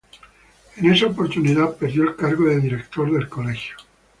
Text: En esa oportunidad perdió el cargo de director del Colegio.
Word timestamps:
En 0.77 0.91
esa 0.91 1.05
oportunidad 1.05 1.75
perdió 1.77 2.01
el 2.01 2.15
cargo 2.15 2.45
de 2.47 2.59
director 2.59 3.11
del 3.11 3.29
Colegio. 3.29 3.75